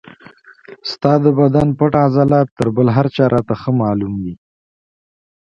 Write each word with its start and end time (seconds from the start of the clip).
ستا 0.91 1.13
د 1.23 1.25
بدن 1.39 1.67
پټ 1.77 1.93
عضلات 2.05 2.47
تر 2.57 2.67
بل 2.75 2.87
هر 2.97 3.07
چا 3.15 3.23
راته 3.33 3.53
ښه 3.61 3.71
معلوم 3.81 4.13
دي. 4.23 4.35